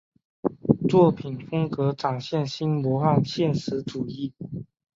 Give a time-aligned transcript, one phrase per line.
[0.89, 4.33] 作品风格展现新魔幻现实主义。